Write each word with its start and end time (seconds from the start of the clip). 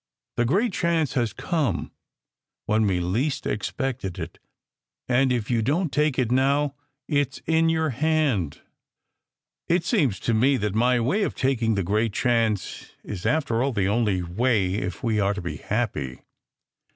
The 0.35 0.45
great 0.45 0.73
chance 0.73 1.13
has 1.13 1.31
come, 1.31 1.91
when 2.65 2.87
we 2.87 2.99
least 2.99 3.45
ex 3.45 3.69
pected 3.69 4.17
it, 4.17 4.39
and 5.07 5.31
if 5.31 5.51
you 5.51 5.61
don 5.61 5.89
t 5.91 6.01
take 6.01 6.17
it 6.17 6.31
now 6.31 6.73
it 7.07 7.37
s 7.37 7.41
in 7.45 7.69
your 7.69 7.91
hand 7.91 8.61
"It 9.67 9.83
seems 9.85 10.19
to 10.21 10.33
me 10.33 10.57
that 10.57 10.73
my 10.73 10.99
way 10.99 11.21
of 11.21 11.35
taking 11.35 11.75
the 11.75 11.83
great 11.83 12.13
chance 12.13 12.89
is 13.03 13.27
after 13.27 13.61
all 13.61 13.73
the 13.73 13.87
only 13.87 14.23
way, 14.23 14.73
if 14.73 15.03
we 15.03 15.19
are 15.19 15.35
to 15.35 15.39
be 15.41 15.57
happy. 15.57 16.23